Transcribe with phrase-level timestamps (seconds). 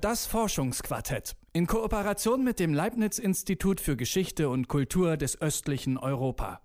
[0.00, 6.62] Das Forschungsquartett in Kooperation mit dem Leibniz-Institut für Geschichte und Kultur des östlichen Europa.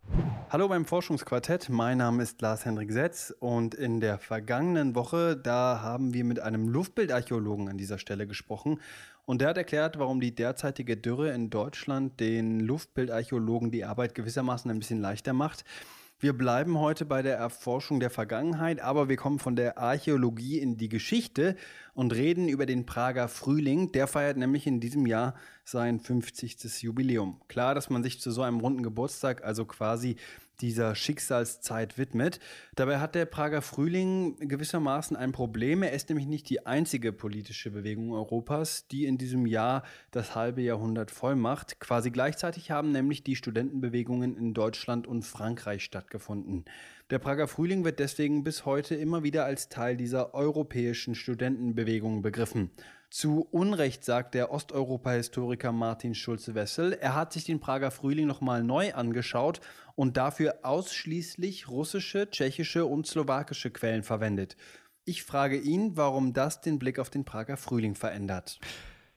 [0.50, 6.14] Hallo beim Forschungsquartett, mein Name ist Lars-Henrik Setz und in der vergangenen Woche, da haben
[6.14, 8.80] wir mit einem Luftbildarchäologen an dieser Stelle gesprochen
[9.26, 14.72] und der hat erklärt, warum die derzeitige Dürre in Deutschland den Luftbildarchäologen die Arbeit gewissermaßen
[14.72, 15.66] ein bisschen leichter macht.
[16.18, 20.78] Wir bleiben heute bei der Erforschung der Vergangenheit, aber wir kommen von der Archäologie in
[20.78, 21.58] die Geschichte
[21.94, 23.92] und reden über den Prager Frühling.
[23.92, 26.84] Der feiert nämlich in diesem Jahr sein 50.
[26.84, 27.42] Jubiläum.
[27.50, 30.16] Klar, dass man sich zu so einem runden Geburtstag, also quasi
[30.62, 32.40] dieser Schicksalszeit widmet.
[32.76, 35.84] Dabei hat der Prager Frühling gewissermaßen ein Problem.
[35.84, 40.62] Er ist nämlich nicht die einzige politische Bewegung Europas, die in diesem Jahr das halbe
[40.62, 41.80] Jahrhundert voll macht.
[41.80, 46.66] Quasi gleichzeitig haben nämlich die Studentenbewegungen in Deutschland und Frankreich stattgefunden.
[47.12, 52.72] Der Prager Frühling wird deswegen bis heute immer wieder als Teil dieser europäischen Studentenbewegung begriffen.
[53.12, 58.94] Zu Unrecht sagt der Osteuropa-Historiker Martin Schulze-Wessel, er hat sich den Prager Frühling nochmal neu
[58.94, 59.62] angeschaut
[59.96, 64.56] und dafür ausschließlich russische, tschechische und slowakische Quellen verwendet.
[65.06, 68.60] Ich frage ihn, warum das den Blick auf den Prager Frühling verändert.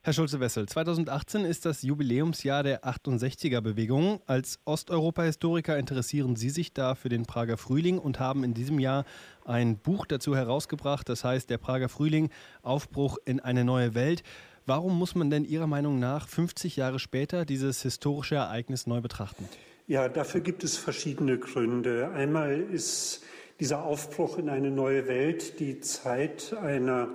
[0.01, 4.21] Herr Schulze-Wessel, 2018 ist das Jubiläumsjahr der 68er-Bewegung.
[4.27, 9.05] Als Osteuropa-Historiker interessieren Sie sich da für den Prager Frühling und haben in diesem Jahr
[9.45, 12.31] ein Buch dazu herausgebracht, das heißt Der Prager Frühling,
[12.63, 14.23] Aufbruch in eine neue Welt.
[14.67, 19.49] Warum muss man denn Ihrer Meinung nach 50 Jahre später dieses historische Ereignis neu betrachten?
[19.89, 22.11] Ja, dafür gibt es verschiedene Gründe.
[22.11, 23.23] Einmal ist
[23.59, 27.09] dieser Aufbruch in eine neue Welt die Zeit einer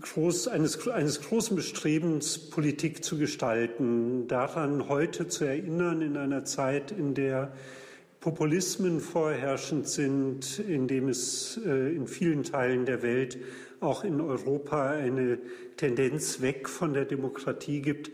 [0.00, 6.90] groß, eines, eines großen Bestrebens, Politik zu gestalten, daran heute zu erinnern in einer Zeit,
[6.90, 7.52] in der
[8.18, 13.38] Populismen vorherrschend sind, in dem es äh, in vielen Teilen der Welt,
[13.78, 15.38] auch in Europa, eine
[15.76, 18.10] Tendenz weg von der Demokratie gibt.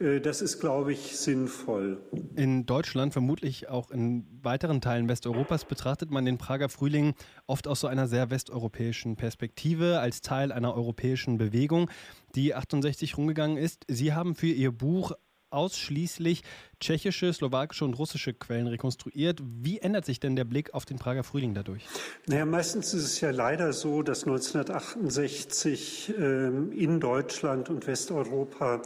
[0.00, 2.00] Äh, das ist, glaube ich, sinnvoll.
[2.34, 7.14] In Deutschland, vermutlich auch in weiteren Teilen Westeuropas, betrachtet man den Prager Frühling
[7.46, 11.90] oft aus so einer sehr westeuropäischen Perspektive, als Teil einer europäischen Bewegung,
[12.34, 13.84] die 68 rumgegangen ist.
[13.88, 15.12] Sie haben für Ihr Buch
[15.50, 16.42] ausschließlich
[16.78, 19.40] tschechische, slowakische und russische Quellen rekonstruiert.
[19.42, 21.84] Wie ändert sich denn der Blick auf den Prager Frühling dadurch?
[22.26, 28.82] Naja, meistens ist es ja leider so, dass 1968 ähm, in Deutschland und Westeuropa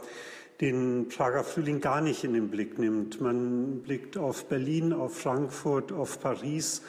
[0.61, 3.19] den Prager Frühling gar nicht in den Blick nimmt.
[3.19, 6.81] Man blickt auf Berlin, auf Frankfurt, auf Paris,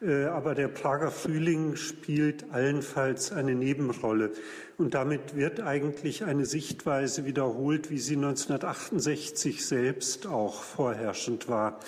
[0.00, 4.32] äh, aber der Prager Frühling spielt allenfalls eine Nebenrolle.
[4.76, 11.80] Und damit wird eigentlich eine Sichtweise wiederholt, wie sie 1968 selbst auch vorherrschend war.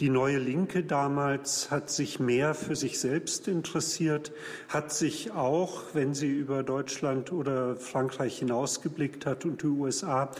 [0.00, 4.30] Die neue Linke damals hat sich mehr für sich selbst interessiert,
[4.68, 10.30] hat sich auch, wenn sie über Deutschland oder Frankreich hinausgeblickt hat und die USA,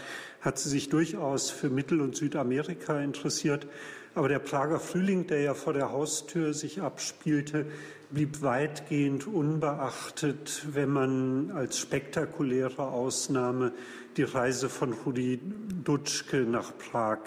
[0.42, 3.66] hat sie sich durchaus für Mittel- und Südamerika interessiert.
[4.14, 7.66] Aber der Prager Frühling, der ja vor der Haustür sich abspielte,
[8.10, 13.72] blieb weitgehend unbeachtet, wenn man als spektakuläre Ausnahme
[14.16, 15.40] die Reise von Rudi
[15.82, 17.18] Dutschke nach Prag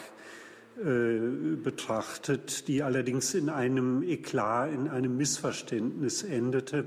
[0.76, 6.86] betrachtet, die allerdings in einem Eklat, in einem Missverständnis endete.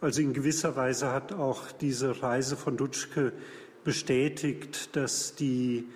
[0.00, 3.32] Also in gewisser Weise hat auch diese Reise von Dutschke
[3.84, 5.86] bestätigt, dass die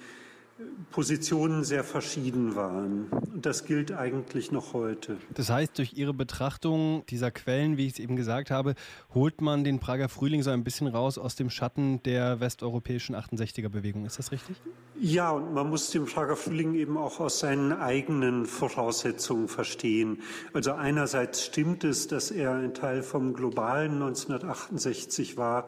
[0.90, 3.08] Positionen sehr verschieden waren.
[3.10, 5.18] Und das gilt eigentlich noch heute.
[5.34, 8.74] Das heißt, durch Ihre Betrachtung dieser Quellen, wie ich es eben gesagt habe,
[9.14, 14.06] holt man den Prager Frühling so ein bisschen raus aus dem Schatten der westeuropäischen 68er-Bewegung.
[14.06, 14.56] Ist das richtig?
[14.98, 20.22] Ja, und man muss den Prager Frühling eben auch aus seinen eigenen Voraussetzungen verstehen.
[20.54, 25.66] Also einerseits stimmt es, dass er ein Teil vom globalen 1968 war.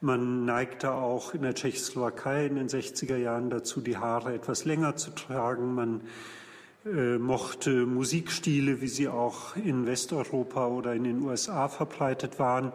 [0.00, 4.96] Man neigte auch in der Tschechoslowakei in den 60er Jahren dazu, die Haare etwas länger
[4.96, 5.74] zu tragen.
[5.74, 6.00] Man
[6.84, 12.72] äh, mochte Musikstile, wie sie auch in Westeuropa oder in den USA verbreitet waren.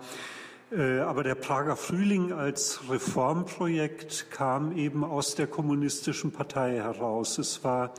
[0.72, 7.38] Äh, aber der Prager Frühling als Reformprojekt kam eben aus der kommunistischen Partei heraus.
[7.38, 7.94] Es war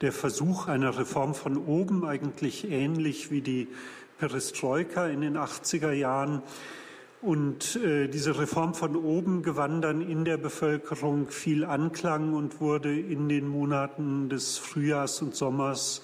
[0.00, 3.68] der Versuch einer Reform von oben, eigentlich ähnlich wie die
[4.18, 6.42] Perestroika in den 80er Jahren.
[7.26, 12.96] Und äh, diese Reform von oben gewann dann in der Bevölkerung viel Anklang und wurde
[12.96, 16.02] in den Monaten des Frühjahrs und Sommers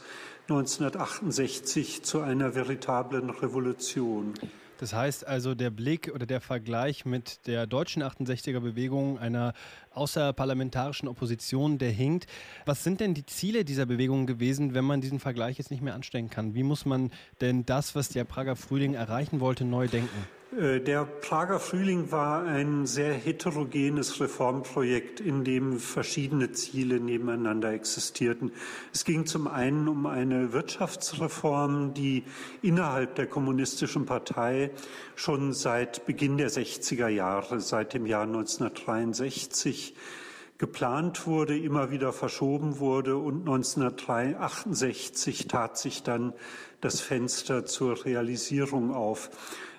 [0.48, 4.34] 1968 zu einer veritablen Revolution.
[4.78, 9.52] Das heißt also, der Blick oder der Vergleich mit der deutschen 68er Bewegung, einer
[9.92, 12.26] außerparlamentarischen Opposition, der hinkt.
[12.66, 15.94] Was sind denn die Ziele dieser Bewegung gewesen, wenn man diesen Vergleich jetzt nicht mehr
[15.94, 16.56] anstellen kann?
[16.56, 20.41] Wie muss man denn das, was der Prager Frühling erreichen wollte, neu denken?
[20.58, 28.52] Äh, der Prager Frühling war ein sehr heterogenes Reformprojekt, in dem verschiedene Ziele nebeneinander existierten.
[28.92, 32.24] Es ging zum einen um eine Wirtschaftsreform, die
[32.60, 34.70] innerhalb der kommunistischen Partei
[35.14, 39.94] schon seit Beginn der 60er Jahre, seit dem Jahr 1963,
[40.62, 46.32] geplant wurde, immer wieder verschoben wurde und 1968 tat sich dann
[46.80, 49.30] das Fenster zur Realisierung auf.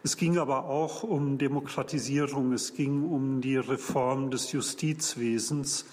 [0.04, 5.86] Es ging aber auch um Demokratisierung, es ging um die Reform des Justizwesens,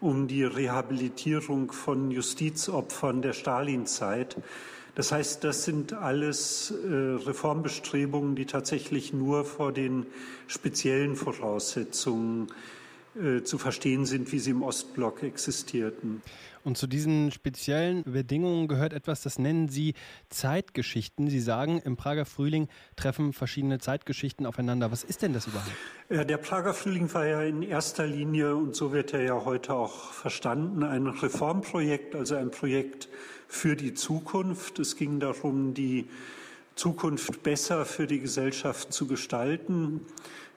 [0.00, 4.36] um die Rehabilitierung von Justizopfern der Stalinzeit.
[4.96, 10.04] Das heißt, das sind alles äh, Reformbestrebungen, die tatsächlich nur vor den
[10.46, 12.48] speziellen Voraussetzungen
[13.44, 16.22] zu verstehen sind, wie sie im Ostblock existierten.
[16.64, 19.94] Und zu diesen speziellen Bedingungen gehört etwas, das nennen Sie
[20.30, 21.30] Zeitgeschichten.
[21.30, 22.66] Sie sagen, im Prager Frühling
[22.96, 24.90] treffen verschiedene Zeitgeschichten aufeinander.
[24.90, 25.70] Was ist denn das überhaupt?
[26.10, 30.12] Der Prager Frühling war ja in erster Linie, und so wird er ja heute auch
[30.12, 33.08] verstanden, ein Reformprojekt, also ein Projekt
[33.46, 34.80] für die Zukunft.
[34.80, 36.08] Es ging darum, die
[36.76, 40.02] Zukunft besser für die Gesellschaft zu gestalten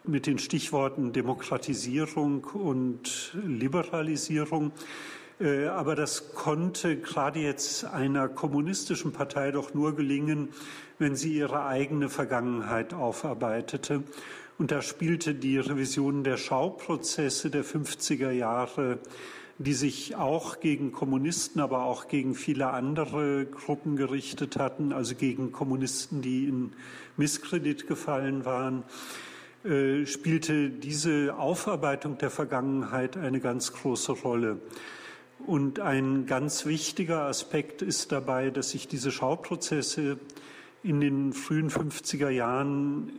[0.04, 4.74] mit den Stichworten Demokratisierung und Liberalisierung.
[5.39, 10.50] Äh, aber das konnte gerade jetzt einer kommunistischen Partei doch nur gelingen,
[10.98, 14.04] wenn sie ihre eigene Vergangenheit aufarbeitete.
[14.57, 19.00] Und da spielte die Revision der Schauprozesse der 50er Jahre,
[19.60, 25.52] die sich auch gegen Kommunisten, aber auch gegen viele andere Gruppen gerichtet hatten, also gegen
[25.52, 26.72] Kommunisten, die in
[27.18, 28.84] Misskredit gefallen waren,
[29.66, 34.62] äh, spielte diese Aufarbeitung der Vergangenheit eine ganz große Rolle.
[35.46, 40.20] Und ein ganz wichtiger Aspekt ist dabei, dass sich diese Schauprozesse
[40.84, 43.12] in den frühen 50er Jahren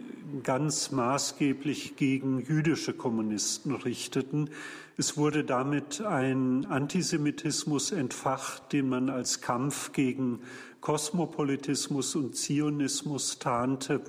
[0.42, 4.50] ganz maßgeblich gegen jüdische Kommunisten richteten.
[4.96, 10.40] Es wurde damit ein Antisemitismus entfacht, den man als Kampf gegen
[10.80, 14.00] Kosmopolitismus und Zionismus tarnte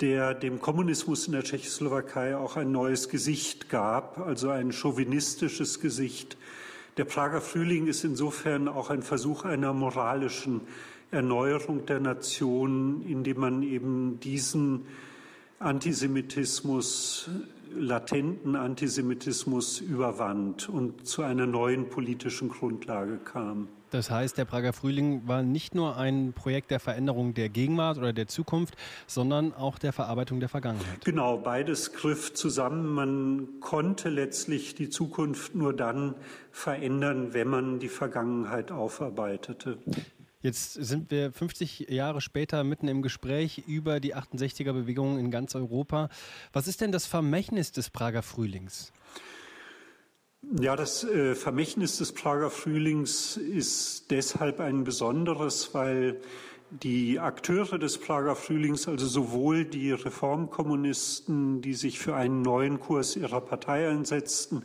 [0.00, 6.36] der dem Kommunismus in der Tschechoslowakei auch ein neues Gesicht gab, also ein chauvinistisches Gesicht.
[6.96, 10.60] Der Prager Frühling ist insofern auch ein Versuch einer moralischen
[11.10, 14.86] Erneuerung der Nation, indem man eben diesen
[15.58, 17.28] Antisemitismus,
[17.74, 23.66] latenten Antisemitismus überwand und zu einer neuen politischen Grundlage kam.
[23.94, 28.12] Das heißt, der Prager Frühling war nicht nur ein Projekt der Veränderung der Gegenwart oder
[28.12, 28.74] der Zukunft,
[29.06, 31.04] sondern auch der Verarbeitung der Vergangenheit.
[31.04, 32.88] Genau, beides griff zusammen.
[32.92, 36.16] Man konnte letztlich die Zukunft nur dann
[36.50, 39.78] verändern, wenn man die Vergangenheit aufarbeitete.
[40.42, 46.08] Jetzt sind wir 50 Jahre später mitten im Gespräch über die 68er-Bewegung in ganz Europa.
[46.52, 48.92] Was ist denn das Vermächtnis des Prager Frühlings?
[50.60, 56.20] Ja, das äh, Vermächtnis des Prager Frühlings ist deshalb ein besonderes, weil
[56.70, 63.16] die Akteure des Prager Frühlings, also sowohl die Reformkommunisten, die sich für einen neuen Kurs
[63.16, 64.62] ihrer Partei einsetzten,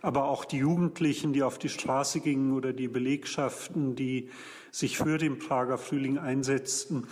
[0.00, 4.28] aber auch die Jugendlichen, die auf die Straße gingen oder die Belegschaften, die
[4.70, 7.08] sich für den Prager Frühling einsetzten,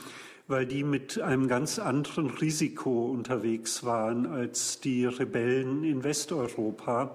[0.47, 7.13] weil die mit einem ganz anderen Risiko unterwegs waren als die Rebellen in Westeuropa.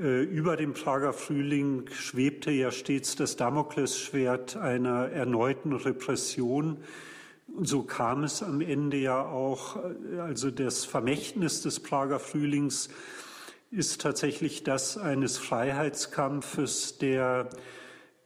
[0.00, 6.78] Äh, über dem Prager Frühling schwebte ja stets das Damoklesschwert einer erneuten Repression.
[7.48, 9.76] Und so kam es am Ende ja auch.
[9.76, 12.90] Äh, also das Vermächtnis des Prager Frühlings
[13.72, 17.50] ist tatsächlich das eines Freiheitskampfes, der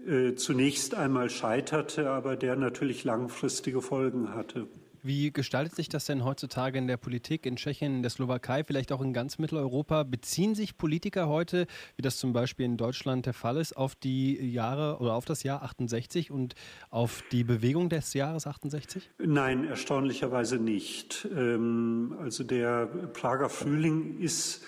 [0.07, 4.67] äh, zunächst einmal scheiterte, aber der natürlich langfristige Folgen hatte.
[5.05, 8.93] Wie gestaltet sich das denn heutzutage in der Politik in Tschechien, in der Slowakei, vielleicht
[8.93, 10.05] auch in ganz Mitteleuropa?
[10.05, 11.67] Beziehen sich Politiker heute,
[11.97, 15.43] wie das zum Beispiel in Deutschland der Fall ist, auf die Jahre oder auf das
[15.43, 16.55] Jahr 68 und
[16.91, 19.11] auf die Bewegung des Jahres 68?
[19.19, 21.27] Nein, erstaunlicherweise nicht.
[21.37, 24.63] Ähm, also der Prager Frühling ist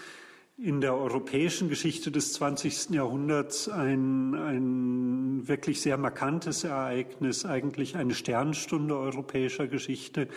[0.56, 2.90] in der europäischen Geschichte des 20.
[2.90, 10.28] Jahrhunderts ein, ein wirklich sehr markantes Ereignis, eigentlich eine Sternstunde europäischer Geschichte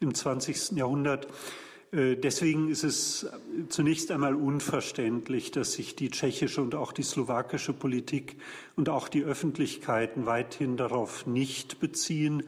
[0.00, 0.72] im 20.
[0.72, 1.28] Jahrhundert.
[1.92, 3.28] Äh, deswegen ist es
[3.68, 8.36] zunächst einmal unverständlich, dass sich die tschechische und auch die slowakische Politik
[8.74, 12.42] und auch die Öffentlichkeiten weithin darauf nicht beziehen.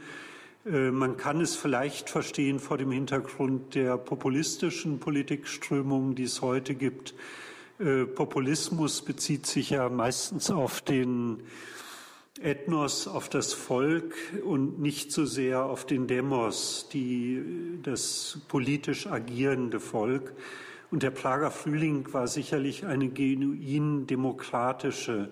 [0.64, 6.74] Äh, man kann es vielleicht verstehen vor dem Hintergrund der populistischen Politikströmungen, die es heute
[6.74, 7.14] gibt.
[7.78, 11.42] Äh, Populismus bezieht sich ja meistens auf den
[12.40, 14.14] Ethnos, auf das Volk
[14.44, 17.42] und nicht so sehr auf den Demos, die,
[17.82, 20.32] das politisch agierende Volk.
[20.90, 25.30] Und der Prager Frühling war sicherlich eine genuin demokratische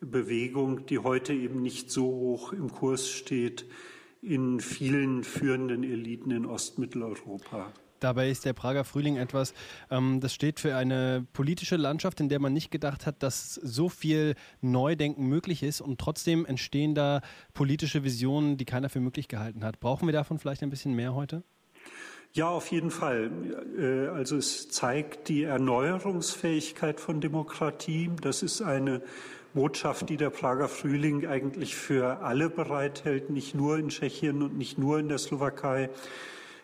[0.00, 3.64] Bewegung, die heute eben nicht so hoch im Kurs steht
[4.22, 7.72] in vielen führenden Eliten in Ostmitteleuropa.
[8.00, 9.54] Dabei ist der Prager Frühling etwas,
[9.90, 13.88] ähm, das steht für eine politische Landschaft, in der man nicht gedacht hat, dass so
[13.88, 17.22] viel Neudenken möglich ist und trotzdem entstehen da
[17.54, 19.80] politische Visionen, die keiner für möglich gehalten hat.
[19.80, 21.42] Brauchen wir davon vielleicht ein bisschen mehr heute?
[22.34, 23.30] Ja, auf jeden Fall.
[23.78, 28.10] Äh, also es zeigt die Erneuerungsfähigkeit von Demokratie.
[28.20, 29.02] Das ist eine
[29.58, 34.78] Botschaft, die der Prager Frühling eigentlich für alle bereithält, nicht nur in Tschechien und nicht
[34.78, 35.90] nur in der Slowakei.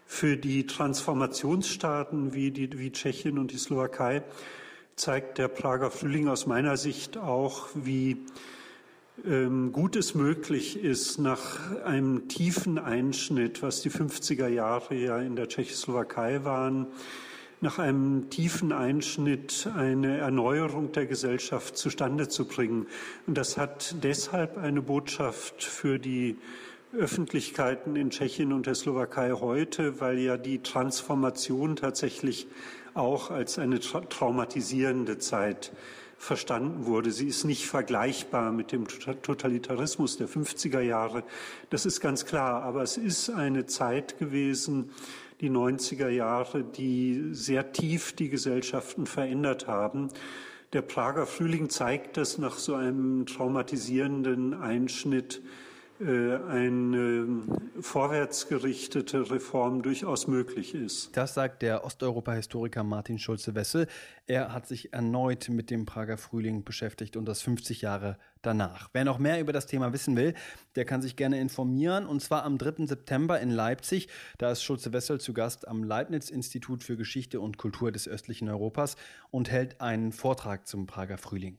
[0.06, 4.22] Für die Transformationsstaaten wie, die, wie Tschechien und die Slowakei
[4.94, 8.18] zeigt der Prager Frühling aus meiner Sicht auch, wie
[9.26, 15.34] ähm, gut es möglich ist, nach einem tiefen Einschnitt, was die 50er Jahre ja in
[15.34, 16.86] der Tschechoslowakei waren,
[17.64, 22.86] nach einem tiefen Einschnitt eine Erneuerung der Gesellschaft zustande zu bringen.
[23.26, 26.36] Und das hat deshalb eine Botschaft für die
[26.92, 32.46] Öffentlichkeiten in Tschechien und der Slowakei heute, weil ja die Transformation tatsächlich
[32.92, 35.72] auch als eine tra traumatisierende Zeit
[36.18, 37.10] verstanden wurde.
[37.10, 41.22] Sie ist nicht vergleichbar mit dem Totalitarismus der 50er Jahre.
[41.70, 42.62] Das ist ganz klar.
[42.62, 44.90] Aber es ist eine Zeit gewesen,
[45.40, 50.08] die 90er Jahre, die sehr tief die Gesellschaften verändert haben.
[50.72, 55.42] Der Prager Frühling zeigt das nach so einem traumatisierenden Einschnitt
[56.00, 57.42] eine
[57.80, 61.16] vorwärtsgerichtete Reform durchaus möglich ist.
[61.16, 63.86] Das sagt der Osteuropa-Historiker Martin Schulze-Wessel.
[64.26, 68.90] Er hat sich erneut mit dem Prager Frühling beschäftigt und das 50 Jahre danach.
[68.92, 70.34] Wer noch mehr über das Thema wissen will,
[70.76, 72.86] der kann sich gerne informieren und zwar am 3.
[72.86, 74.08] September in Leipzig.
[74.38, 78.96] Da ist Schulze-Wessel zu Gast am Leibniz-Institut für Geschichte und Kultur des östlichen Europas
[79.30, 81.58] und hält einen Vortrag zum Prager Frühling.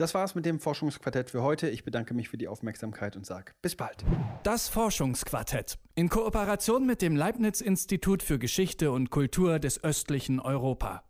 [0.00, 1.68] Das war's mit dem Forschungsquartett für heute.
[1.68, 4.02] Ich bedanke mich für die Aufmerksamkeit und sage bis bald.
[4.44, 11.02] Das Forschungsquartett in Kooperation mit dem Leibniz Institut für Geschichte und Kultur des östlichen Europa.